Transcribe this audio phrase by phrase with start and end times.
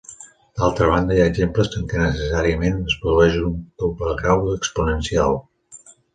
[0.59, 5.41] D'altra banda, hi ha exemples en què necessàriament es produeix un doble grau exponencial.